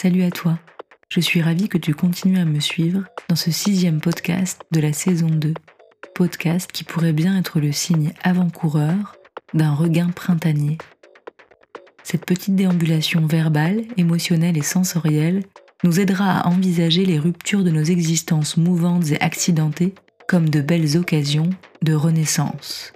[0.00, 0.60] Salut à toi.
[1.08, 4.92] Je suis ravie que tu continues à me suivre dans ce sixième podcast de la
[4.92, 5.54] saison 2.
[6.14, 9.16] Podcast qui pourrait bien être le signe avant-coureur
[9.54, 10.78] d'un regain printanier.
[12.04, 15.42] Cette petite déambulation verbale, émotionnelle et sensorielle
[15.82, 19.96] nous aidera à envisager les ruptures de nos existences mouvantes et accidentées
[20.28, 21.50] comme de belles occasions
[21.82, 22.92] de renaissance.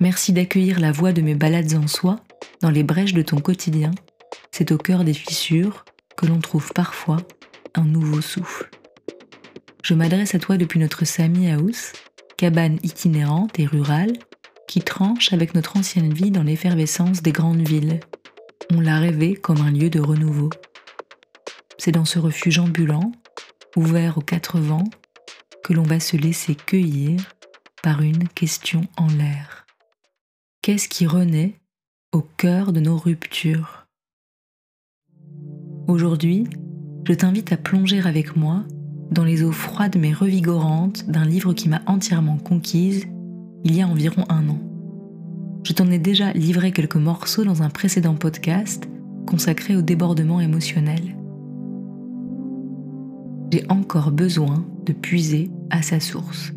[0.00, 2.20] Merci d'accueillir la voix de mes balades en soi
[2.60, 3.92] dans les brèches de ton quotidien.
[4.50, 7.18] C'est au cœur des fissures que l'on trouve parfois
[7.74, 8.70] un nouveau souffle.
[9.82, 11.92] Je m'adresse à toi depuis notre Sami House,
[12.36, 14.12] cabane itinérante et rurale
[14.66, 18.00] qui tranche avec notre ancienne vie dans l'effervescence des grandes villes.
[18.72, 20.50] On l'a rêvé comme un lieu de renouveau.
[21.78, 23.12] C'est dans ce refuge ambulant,
[23.76, 24.88] ouvert aux quatre vents,
[25.62, 27.20] que l'on va se laisser cueillir
[27.82, 29.66] par une question en l'air.
[30.62, 31.54] Qu'est-ce qui renaît
[32.12, 33.85] au cœur de nos ruptures?
[35.88, 36.48] Aujourd'hui,
[37.06, 38.64] je t'invite à plonger avec moi
[39.12, 43.06] dans les eaux froides mais revigorantes d'un livre qui m'a entièrement conquise
[43.62, 44.58] il y a environ un an.
[45.62, 48.88] Je t'en ai déjà livré quelques morceaux dans un précédent podcast
[49.26, 51.16] consacré au débordement émotionnel.
[53.52, 56.52] J'ai encore besoin de puiser à sa source.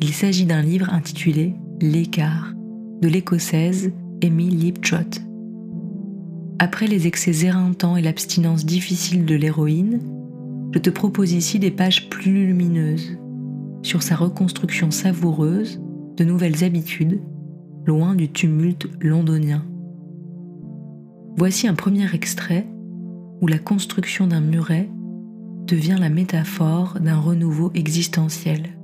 [0.00, 2.54] Il s'agit d'un livre intitulé L'écart
[3.02, 5.20] de l'écossaise Emily Liptrot.
[6.58, 10.00] Après les excès éreintants et l'abstinence difficile de l'héroïne,
[10.72, 13.18] je te propose ici des pages plus lumineuses
[13.82, 15.80] sur sa reconstruction savoureuse
[16.16, 17.20] de nouvelles habitudes,
[17.84, 19.64] loin du tumulte londonien.
[21.36, 22.66] Voici un premier extrait
[23.42, 24.88] où la construction d'un muret
[25.66, 28.75] devient la métaphore d'un renouveau existentiel.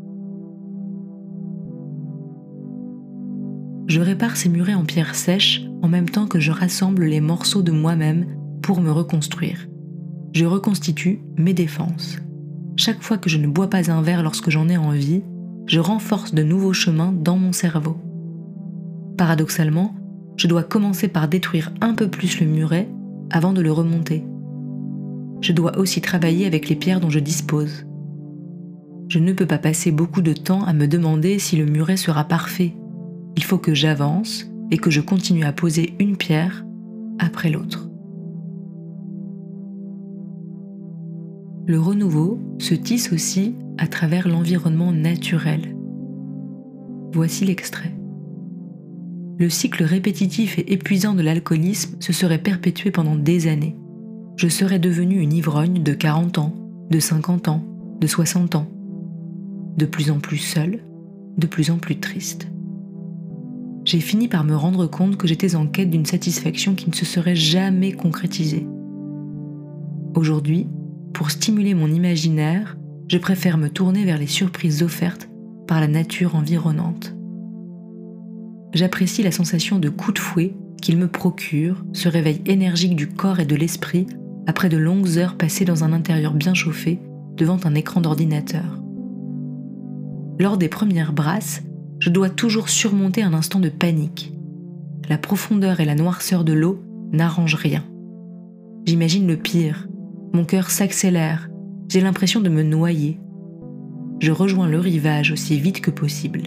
[3.93, 7.61] Je répare ces murets en pierre sèche en même temps que je rassemble les morceaux
[7.61, 8.25] de moi-même
[8.63, 9.69] pour me reconstruire.
[10.33, 12.17] Je reconstitue mes défenses.
[12.75, 15.23] Chaque fois que je ne bois pas un verre lorsque j'en ai envie,
[15.67, 17.99] je renforce de nouveaux chemins dans mon cerveau.
[19.19, 19.95] Paradoxalement,
[20.39, 22.89] je dois commencer par détruire un peu plus le muret
[23.29, 24.25] avant de le remonter.
[25.43, 27.85] Je dois aussi travailler avec les pierres dont je dispose.
[29.09, 32.25] Je ne peux pas passer beaucoup de temps à me demander si le muret sera
[32.25, 32.75] parfait
[33.37, 36.65] il faut que j'avance et que je continue à poser une pierre
[37.19, 37.89] après l'autre.
[41.67, 45.77] Le renouveau se tisse aussi à travers l'environnement naturel.
[47.13, 47.95] Voici l'extrait.
[49.39, 53.77] Le cycle répétitif et épuisant de l'alcoolisme se serait perpétué pendant des années.
[54.37, 56.55] Je serais devenu une ivrogne de 40 ans,
[56.91, 57.65] de 50 ans,
[58.01, 58.69] de 60 ans,
[59.77, 60.81] de plus en plus seule,
[61.39, 62.52] de plus en plus triste
[63.93, 67.05] j'ai fini par me rendre compte que j'étais en quête d'une satisfaction qui ne se
[67.05, 68.67] serait jamais concrétisée.
[70.15, 70.67] Aujourd'hui,
[71.13, 75.29] pour stimuler mon imaginaire, je préfère me tourner vers les surprises offertes
[75.67, 77.15] par la nature environnante.
[78.73, 83.41] J'apprécie la sensation de coup de fouet qu'il me procure, ce réveil énergique du corps
[83.41, 84.07] et de l'esprit
[84.47, 86.99] après de longues heures passées dans un intérieur bien chauffé
[87.37, 88.83] devant un écran d'ordinateur.
[90.39, 91.63] Lors des premières brasses,
[92.03, 94.33] je dois toujours surmonter un instant de panique.
[95.09, 96.83] La profondeur et la noirceur de l'eau
[97.13, 97.85] n'arrangent rien.
[98.85, 99.87] J'imagine le pire.
[100.33, 101.49] Mon cœur s'accélère.
[101.89, 103.21] J'ai l'impression de me noyer.
[104.19, 106.43] Je rejoins le rivage aussi vite que possible.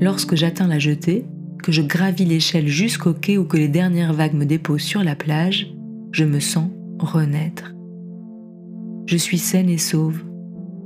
[0.00, 1.26] Lorsque j'atteins la jetée,
[1.62, 5.14] que je gravis l'échelle jusqu'au quai où que les dernières vagues me déposent sur la
[5.14, 5.74] plage,
[6.10, 7.74] je me sens renaître.
[9.04, 10.24] Je suis saine et sauve,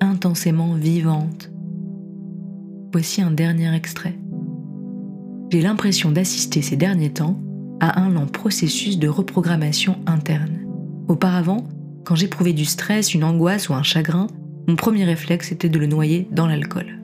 [0.01, 1.53] intensément vivante,
[2.93, 4.15] Voici un dernier extrait.
[5.51, 7.39] J'ai l'impression d'assister ces derniers temps
[7.81, 10.61] à un lent processus de reprogrammation interne.
[11.07, 11.69] Auparavant,
[12.05, 14.27] quand j'éprouvais du stress, une angoisse ou un chagrin,
[14.67, 16.99] mon premier réflexe était de le noyer dans l'alcool.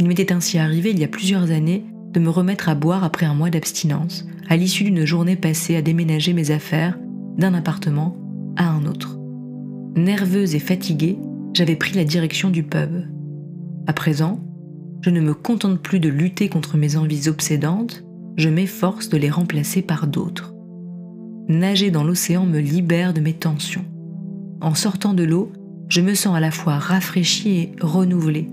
[0.00, 3.26] Il m'était ainsi arrivé il y a plusieurs années de me remettre à boire après
[3.26, 6.98] un mois d'abstinence, à l'issue d'une journée passée à déménager mes affaires
[7.38, 8.16] d'un appartement
[8.56, 9.16] à un autre.
[9.94, 11.18] Nerveuse et fatiguée,
[11.52, 13.04] j'avais pris la direction du pub.
[13.86, 14.40] À présent,
[15.04, 18.02] je ne me contente plus de lutter contre mes envies obsédantes,
[18.38, 20.54] je m'efforce de les remplacer par d'autres.
[21.46, 23.84] Nager dans l'océan me libère de mes tensions.
[24.62, 25.52] En sortant de l'eau,
[25.90, 28.48] je me sens à la fois rafraîchi et renouvelé.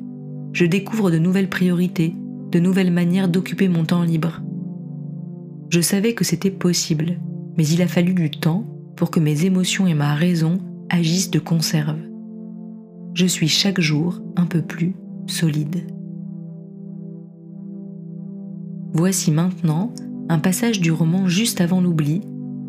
[0.52, 2.16] Je découvre de nouvelles priorités,
[2.52, 4.42] de nouvelles manières d'occuper mon temps libre.
[5.70, 7.18] Je savais que c'était possible,
[7.58, 8.66] mais il a fallu du temps
[8.98, 10.58] pour que mes émotions et ma raison
[10.90, 12.00] agissent de conserve.
[13.14, 14.96] Je suis chaque jour un peu plus
[15.28, 15.86] solide.
[18.94, 19.94] Voici maintenant
[20.30, 22.22] un passage du roman juste avant l'oubli,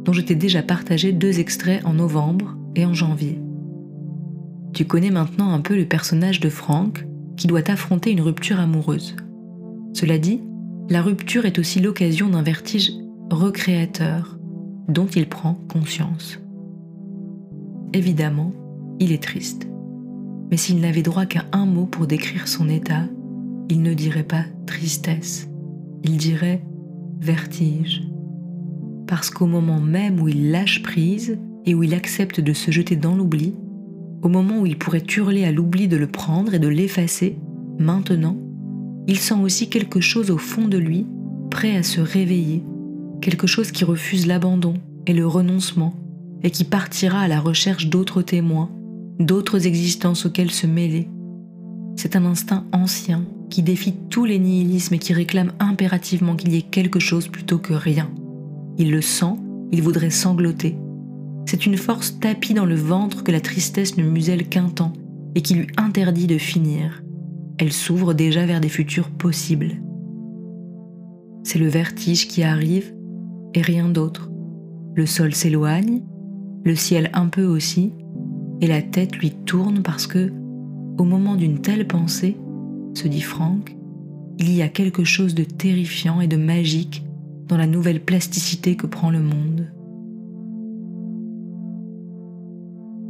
[0.04, 3.40] dont je t'ai déjà partagé deux extraits en novembre et en janvier.
[4.72, 9.16] Tu connais maintenant un peu le personnage de Frank qui doit affronter une rupture amoureuse.
[9.92, 10.40] Cela dit,
[10.88, 12.92] la rupture est aussi l'occasion d'un vertige
[13.30, 14.38] recréateur
[14.88, 16.38] dont il prend conscience.
[17.92, 18.52] Évidemment,
[19.00, 19.68] il est triste.
[20.50, 23.04] Mais s'il n'avait droit qu'à un mot pour décrire son état,
[23.68, 25.48] il ne dirait pas tristesse,
[26.04, 26.62] il dirait
[27.20, 28.02] vertige.
[29.06, 32.96] Parce qu'au moment même où il lâche prise et où il accepte de se jeter
[32.96, 33.54] dans l'oubli,
[34.22, 37.38] au moment où il pourrait hurler à l'oubli de le prendre et de l'effacer,
[37.78, 38.36] maintenant,
[39.08, 41.06] il sent aussi quelque chose au fond de lui,
[41.50, 42.62] prêt à se réveiller,
[43.20, 44.74] quelque chose qui refuse l'abandon
[45.06, 45.94] et le renoncement,
[46.42, 48.70] et qui partira à la recherche d'autres témoins,
[49.18, 51.08] d'autres existences auxquelles se mêler.
[51.96, 56.56] C'est un instinct ancien qui défie tous les nihilismes et qui réclame impérativement qu'il y
[56.56, 58.10] ait quelque chose plutôt que rien.
[58.78, 59.34] Il le sent,
[59.70, 60.78] il voudrait sangloter.
[61.44, 64.94] C'est une force tapie dans le ventre que la tristesse ne muselle qu'un temps
[65.34, 67.02] et qui lui interdit de finir.
[67.58, 69.82] Elle s'ouvre déjà vers des futurs possibles.
[71.44, 72.94] C'est le vertige qui arrive
[73.52, 74.30] et rien d'autre.
[74.94, 76.02] Le sol s'éloigne,
[76.64, 77.92] le ciel un peu aussi,
[78.62, 80.32] et la tête lui tourne parce que,
[80.96, 82.38] au moment d'une telle pensée,
[82.94, 83.76] se dit Franck,
[84.38, 87.04] il y a quelque chose de terrifiant et de magique
[87.48, 89.70] dans la nouvelle plasticité que prend le monde.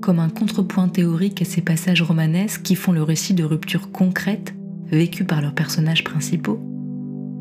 [0.01, 4.55] Comme un contrepoint théorique à ces passages romanesques qui font le récit de ruptures concrètes
[4.87, 6.61] vécues par leurs personnages principaux,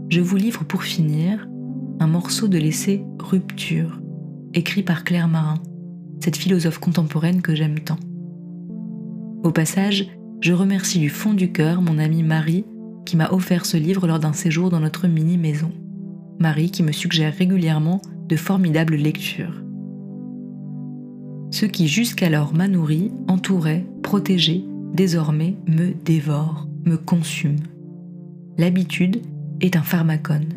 [0.10, 1.48] je vous livre pour finir
[2.00, 4.00] un morceau de l'essai Rupture,
[4.54, 5.56] écrit par Claire Marin,
[6.20, 7.98] cette philosophe contemporaine que j'aime tant.
[9.44, 10.08] Au passage,
[10.42, 12.66] je remercie du fond du cœur mon amie Marie
[13.06, 15.72] qui m'a offert ce livre lors d'un séjour dans notre mini-maison.
[16.40, 19.64] Marie qui me suggère régulièrement de formidables lectures.
[21.52, 27.58] Ce qui jusqu'alors m'a nourri, entourait, protégé, désormais me dévore, me consume.
[28.58, 29.22] L'habitude
[29.60, 30.50] est un pharmacone.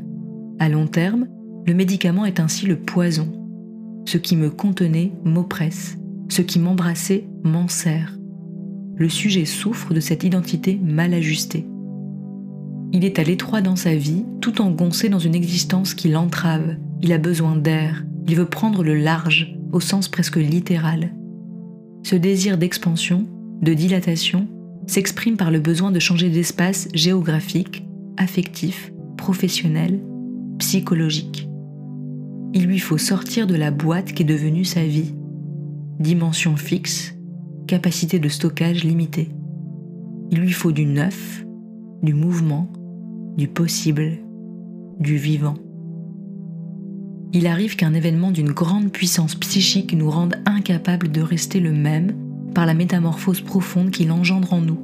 [0.58, 1.26] À long terme,
[1.66, 3.28] le médicament est ainsi le poison.
[4.06, 5.98] Ce qui me contenait m'oppresse,
[6.28, 8.16] ce qui m'embrassait m'enserre.
[8.96, 11.66] Le sujet souffre de cette identité mal ajustée.
[12.92, 16.76] Il est à l'étroit dans sa vie, tout engoncé dans une existence qui l'entrave.
[17.02, 21.12] Il a besoin d'air, il veut prendre le large, au sens presque littéral.
[22.04, 23.26] Ce désir d'expansion,
[23.62, 24.46] de dilatation,
[24.86, 27.84] s'exprime par le besoin de changer d'espace géographique,
[28.16, 30.00] affectif, professionnel,
[30.58, 31.48] psychologique.
[32.52, 35.14] Il lui faut sortir de la boîte qui est devenue sa vie.
[35.98, 37.13] Dimension fixe,
[37.66, 39.30] capacité de stockage limitée.
[40.30, 41.44] Il lui faut du neuf,
[42.02, 42.70] du mouvement,
[43.36, 44.18] du possible,
[44.98, 45.56] du vivant.
[47.32, 52.12] Il arrive qu'un événement d'une grande puissance psychique nous rende incapables de rester le même
[52.54, 54.78] par la métamorphose profonde qu'il engendre en nous,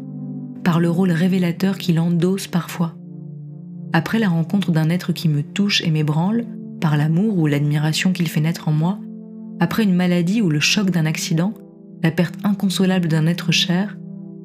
[0.65, 2.97] par le rôle révélateur qu'il endosse parfois.
[3.93, 6.45] Après la rencontre d'un être qui me touche et m'ébranle,
[6.81, 8.99] par l'amour ou l'admiration qu'il fait naître en moi,
[9.61, 11.55] après une maladie ou le choc d'un accident,
[12.03, 13.97] la perte inconsolable d'un être cher,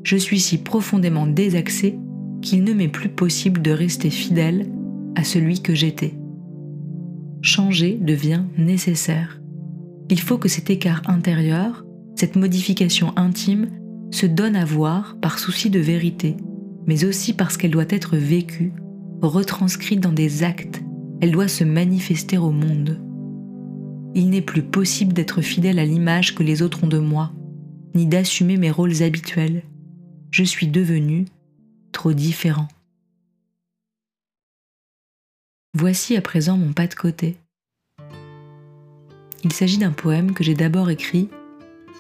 [0.04, 1.98] je suis si profondément désaxé
[2.42, 4.68] qu'il ne m'est plus possible de rester fidèle
[5.16, 6.16] à celui que j'étais.
[7.42, 9.40] Changer devient nécessaire.
[10.10, 11.86] Il faut que cet écart intérieur,
[12.16, 13.70] cette modification intime,
[14.12, 16.38] se donne à voir par souci de vérité,
[16.86, 18.74] mais aussi parce qu'elle doit être vécue,
[19.22, 20.84] retranscrite dans des actes,
[21.22, 23.00] elle doit se manifester au monde.
[24.14, 27.32] Il n'est plus possible d'être fidèle à l'image que les autres ont de moi,
[27.96, 29.64] ni d'assumer mes rôles habituels.
[30.30, 31.26] Je suis devenu
[31.92, 32.68] trop différent.
[35.74, 37.38] Voici à présent mon pas de côté.
[39.44, 41.30] Il s'agit d'un poème que j'ai d'abord écrit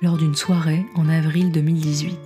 [0.01, 2.17] lors d'une soirée en avril 2018.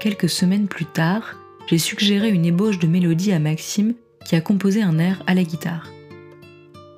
[0.00, 4.82] Quelques semaines plus tard, j'ai suggéré une ébauche de mélodie à Maxime qui a composé
[4.82, 5.88] un air à la guitare.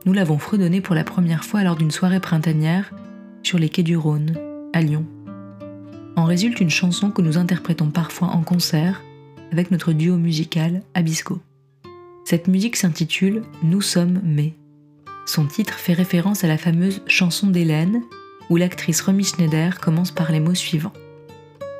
[0.04, 2.92] Nous l'avons fredonné pour la première fois lors d'une soirée printanière
[3.42, 4.36] sur les quais du Rhône,
[4.72, 5.06] à Lyon.
[6.16, 9.02] En résulte une chanson que nous interprétons parfois en concert
[9.52, 11.40] avec notre duo musical Abisco.
[12.24, 14.54] Cette musique s'intitule Nous sommes mais.
[15.26, 18.02] Son titre fait référence à la fameuse chanson d'Hélène
[18.48, 20.92] où l'actrice Romy Schneider commence par les mots suivants.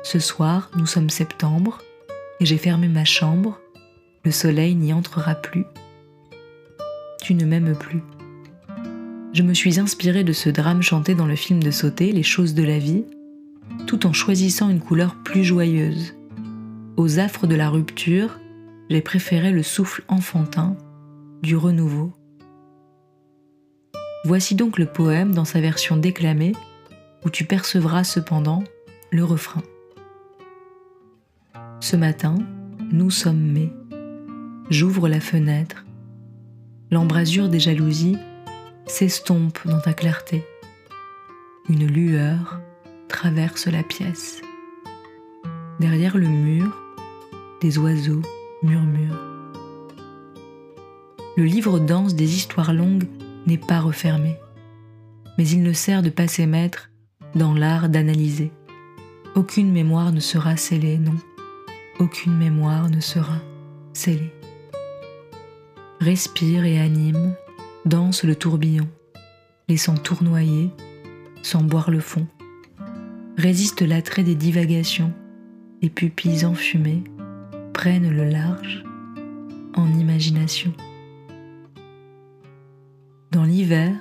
[0.03, 1.79] Ce soir, nous sommes septembre,
[2.39, 3.59] et j'ai fermé ma chambre,
[4.23, 5.65] le soleil n'y entrera plus.
[7.23, 8.01] Tu ne m'aimes plus.
[9.33, 12.53] Je me suis inspirée de ce drame chanté dans le film de Sauté, Les choses
[12.53, 13.05] de la vie,
[13.85, 16.15] tout en choisissant une couleur plus joyeuse.
[16.97, 18.39] Aux affres de la rupture,
[18.89, 20.75] j'ai préféré le souffle enfantin
[21.43, 22.11] du renouveau.
[24.25, 26.53] Voici donc le poème dans sa version déclamée,
[27.23, 28.63] où tu percevras cependant
[29.11, 29.63] le refrain.
[31.79, 32.35] Ce matin,
[32.91, 33.71] nous sommes mai.
[34.69, 35.85] J'ouvre la fenêtre.
[36.91, 38.17] L'embrasure des jalousies
[38.85, 40.43] s'estompe dans ta clarté.
[41.69, 42.61] Une lueur
[43.07, 44.41] traverse la pièce.
[45.79, 46.75] Derrière le mur,
[47.61, 48.21] des oiseaux
[48.63, 49.21] murmurent.
[51.35, 53.07] Le livre dense des histoires longues
[53.45, 54.37] n'est pas refermé,
[55.37, 56.89] mais il ne sert de passer maître
[57.35, 58.51] dans l'art d'analyser.
[59.35, 61.15] Aucune mémoire ne sera scellée, non,
[61.99, 63.37] aucune mémoire ne sera
[63.93, 64.33] scellée.
[65.99, 67.35] Respire et anime,
[67.85, 68.87] danse le tourbillon,
[69.67, 70.71] laissant tournoyer,
[71.43, 72.27] sans boire le fond.
[73.37, 75.13] Résiste l'attrait des divagations,
[75.83, 77.03] les pupilles enfumées
[77.71, 78.83] prennent le large
[79.75, 80.73] en imagination.
[83.31, 83.93] Dans l'hiver,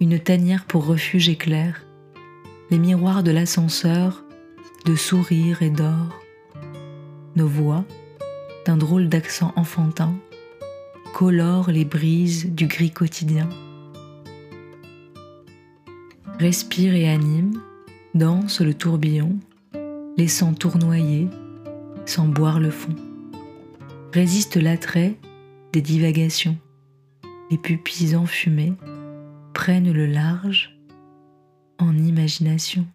[0.00, 1.84] une tanière pour refuge éclaire,
[2.70, 4.24] les miroirs de l'ascenseur
[4.86, 6.18] de sourire et d'or.
[7.36, 7.84] Nos voix,
[8.64, 10.14] d'un drôle d'accent enfantin,
[11.12, 13.50] colorent les brises du gris quotidien.
[16.38, 17.60] Respire et anime,
[18.14, 19.38] danse le tourbillon,
[20.16, 21.28] laissant tournoyer,
[22.06, 22.94] sans boire le fond.
[24.12, 25.16] Résiste l'attrait
[25.72, 26.56] des divagations
[27.50, 28.74] les pupilles enfumées
[29.52, 30.78] prennent le large
[31.78, 32.86] en imagination.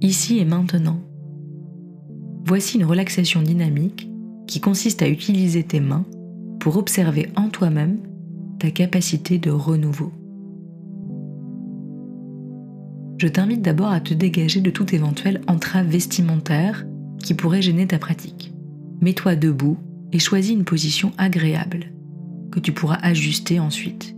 [0.00, 1.00] Ici et maintenant,
[2.46, 4.08] voici une relaxation dynamique
[4.46, 6.06] qui consiste à utiliser tes mains
[6.58, 8.00] pour observer en toi-même
[8.58, 10.12] ta capacité de renouveau.
[13.20, 16.86] Je t'invite d'abord à te dégager de toute éventuelle entrave vestimentaire
[17.18, 18.54] qui pourrait gêner ta pratique.
[19.02, 19.76] Mets-toi debout
[20.10, 21.92] et choisis une position agréable
[22.50, 24.16] que tu pourras ajuster ensuite.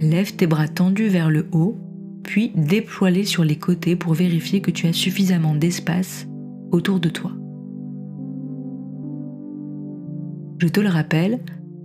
[0.00, 1.78] Lève tes bras tendus vers le haut,
[2.22, 6.26] puis déploie-les sur les côtés pour vérifier que tu as suffisamment d'espace
[6.72, 7.32] autour de toi.
[10.60, 11.40] Je te le rappelle,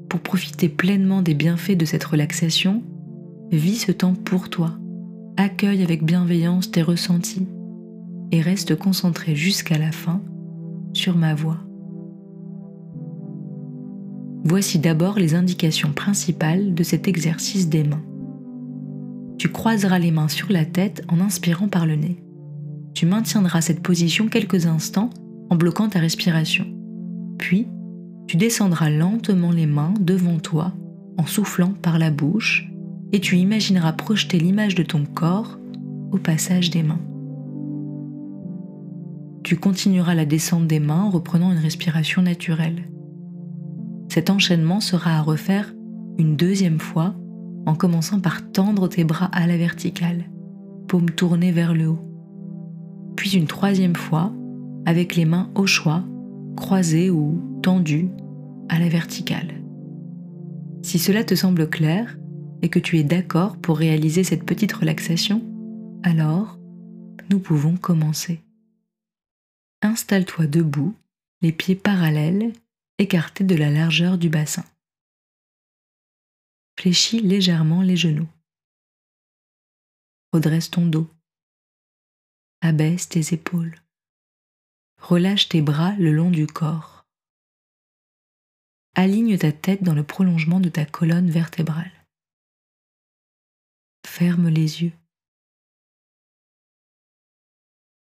[0.08, 2.82] pour profiter pleinement des bienfaits de cette relaxation,
[3.52, 4.74] vis ce temps pour toi,
[5.38, 7.48] accueille avec bienveillance tes ressentis
[8.32, 10.22] et reste concentré jusqu'à la fin
[10.94, 11.58] sur ma voix.
[14.44, 18.04] Voici d'abord les indications principales de cet exercice des mains.
[19.38, 22.24] Tu croiseras les mains sur la tête en inspirant par le nez.
[22.94, 25.10] Tu maintiendras cette position quelques instants
[25.50, 26.66] en bloquant ta respiration.
[27.38, 27.68] Puis,
[28.28, 30.74] tu descendras lentement les mains devant toi
[31.18, 32.70] en soufflant par la bouche
[33.12, 35.58] et tu imagineras projeter l'image de ton corps
[36.12, 37.02] au passage des mains.
[39.44, 42.84] Tu continueras la descente des mains en reprenant une respiration naturelle.
[44.10, 45.74] Cet enchaînement sera à refaire
[46.18, 47.16] une deuxième fois
[47.66, 50.26] en commençant par tendre tes bras à la verticale,
[50.88, 52.06] paume tournée vers le haut.
[53.16, 54.32] Puis une troisième fois
[54.86, 56.04] avec les mains au choix,
[56.56, 58.10] croisées ou tendues
[58.70, 59.62] à la verticale.
[60.82, 62.19] Si cela te semble clair
[62.62, 65.42] et que tu es d'accord pour réaliser cette petite relaxation,
[66.04, 66.58] alors
[67.30, 68.42] nous pouvons commencer.
[69.82, 70.96] Installe-toi debout,
[71.42, 72.52] les pieds parallèles,
[72.98, 74.66] écartés de la largeur du bassin.
[76.80, 78.28] Fléchis légèrement les genoux.
[80.34, 81.10] Redresse ton dos.
[82.62, 83.76] Abaisse tes épaules.
[85.02, 87.06] Relâche tes bras le long du corps.
[88.96, 91.99] Aligne ta tête dans le prolongement de ta colonne vertébrale.
[94.20, 94.92] Ferme les yeux.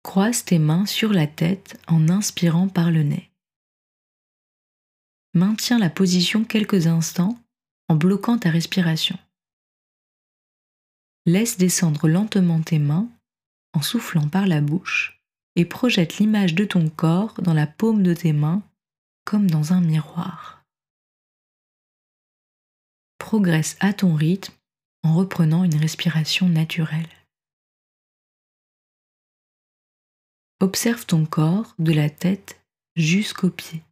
[0.03, 3.31] Croise tes mains sur la tête en inspirant par le nez.
[5.33, 7.35] Maintiens la position quelques instants
[7.89, 9.17] en bloquant ta respiration.
[11.25, 13.09] Laisse descendre lentement tes mains
[13.73, 15.19] en soufflant par la bouche
[15.55, 18.61] et projette l'image de ton corps dans la paume de tes mains
[19.23, 20.63] comme dans un miroir.
[23.17, 24.53] Progresse à ton rythme
[25.05, 27.07] en reprenant une respiration naturelle.
[30.59, 32.59] Observe ton corps de la tête
[32.95, 33.83] jusqu'aux pieds.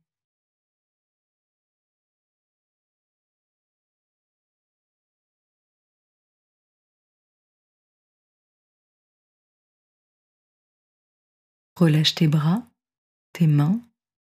[11.79, 12.65] Relâche tes bras,
[13.33, 13.79] tes mains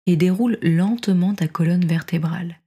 [0.08, 2.61] et déroule lentement ta colonne vertébrale.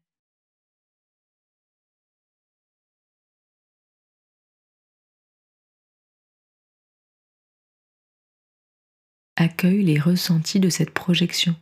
[9.37, 11.57] accueille les ressentis de cette projection.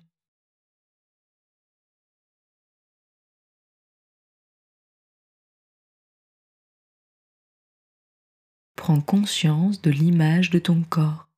[8.76, 11.28] Prends conscience de l'image de ton corps.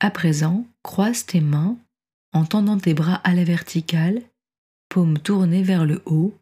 [0.00, 1.78] À présent, croise tes mains
[2.32, 4.22] en tendant tes bras à la verticale,
[4.88, 6.38] paume tournée vers le haut,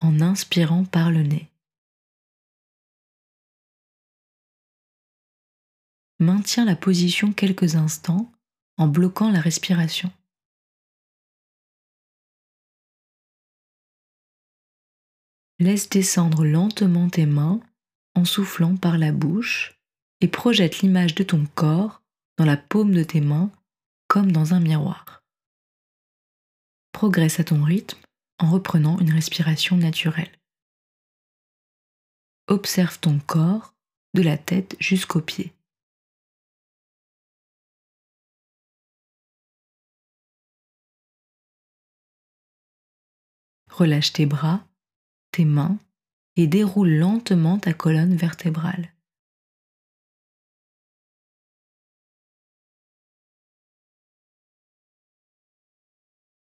[0.00, 1.53] en inspirant par le nez.
[6.24, 8.32] Maintiens la position quelques instants
[8.78, 10.10] en bloquant la respiration.
[15.58, 17.60] Laisse descendre lentement tes mains
[18.14, 19.78] en soufflant par la bouche
[20.22, 22.00] et projette l'image de ton corps
[22.38, 23.50] dans la paume de tes mains
[24.08, 25.22] comme dans un miroir.
[26.92, 28.00] Progresse à ton rythme
[28.38, 30.32] en reprenant une respiration naturelle.
[32.46, 33.74] Observe ton corps
[34.14, 35.52] de la tête jusqu'aux pieds.
[43.76, 44.64] Relâche tes bras,
[45.32, 45.78] tes mains
[46.36, 48.94] et déroule lentement ta colonne vertébrale.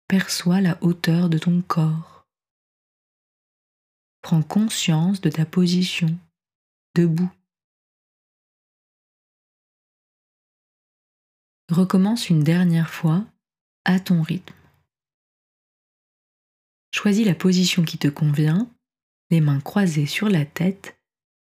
[0.08, 2.28] Perçois la hauteur de ton corps.
[4.22, 6.20] Prends conscience de ta position,
[6.94, 7.32] debout.
[11.70, 13.26] Recommence une dernière fois
[13.86, 14.57] à ton rythme.
[16.98, 18.68] Choisis la position qui te convient,
[19.30, 20.98] les mains croisées sur la tête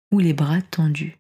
[0.10, 1.17] ou les bras tendus.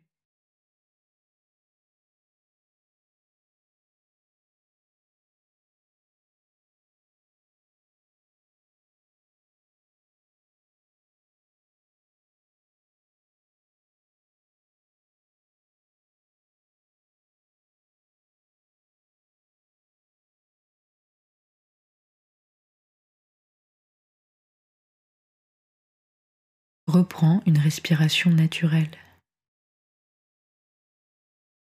[26.93, 28.91] Reprends une respiration naturelle.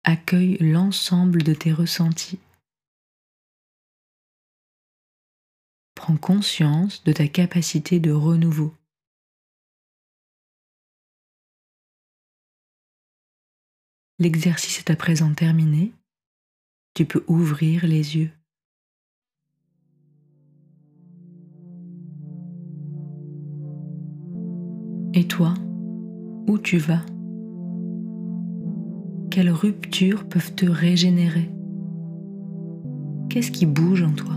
[0.05, 2.39] Accueille l'ensemble de tes ressentis.
[5.95, 8.73] Prends conscience de ta capacité de renouveau.
[14.17, 15.91] L'exercice est à présent terminé.
[16.93, 18.31] Tu peux ouvrir les yeux.
[25.13, 25.53] Et toi,
[26.47, 27.01] où tu vas?
[29.29, 31.49] Quelles ruptures peuvent te régénérer?
[33.29, 34.35] Qu'est-ce qui bouge en toi?